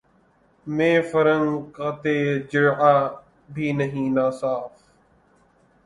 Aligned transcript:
مے 0.67 0.91
فرنگ 1.09 1.49
کا 1.75 1.89
تہ 2.01 2.13
جرعہ 2.51 2.95
بھی 3.53 3.71
نہیں 3.79 4.09
ناصاف 4.15 4.71